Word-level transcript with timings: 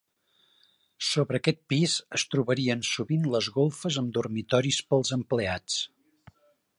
Sobre 1.07 1.39
aquest 1.41 1.59
pis 1.73 1.97
es 2.19 2.23
trobarien 2.31 2.81
sovint 2.93 3.29
les 3.35 3.49
golfes 3.59 4.01
amb 4.03 4.15
dormitoris 4.19 4.83
pels 4.93 5.17
empleats. 5.19 5.77